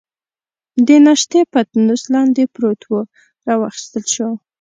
[0.87, 3.01] د ناشتې پتنوس لاندې پروت وو،
[3.45, 4.29] را واخیستل شو.